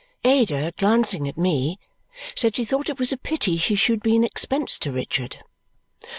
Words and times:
Ada, 0.25 0.73
glancing 0.79 1.27
at 1.27 1.37
me, 1.37 1.77
said 2.35 2.55
she 2.55 2.65
thought 2.65 2.89
it 2.89 2.97
was 2.97 3.11
a 3.11 3.17
pity 3.17 3.55
he 3.55 3.75
should 3.75 4.01
be 4.01 4.15
an 4.15 4.23
expense 4.23 4.79
to 4.79 4.91
Richard. 4.91 5.37